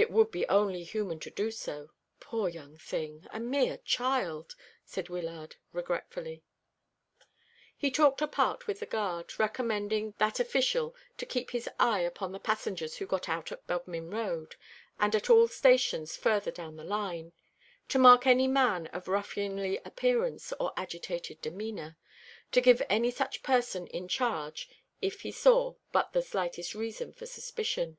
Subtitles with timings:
[0.00, 1.90] "It would be only human to do so.
[2.18, 6.42] Poor young thing a mere child!" said Wyllard regretfully.
[7.76, 12.40] He talked apart with the guard, recommending that official to keep his eye upon the
[12.40, 14.56] passengers who got out at Bodmin Road,
[14.98, 17.32] and at all stations further down the line;
[17.86, 21.96] to mark any man of ruffianly appearance or agitated demeanour;
[22.50, 24.68] to give any such person in charge
[25.00, 27.96] if he saw but the slightest reason for suspicion.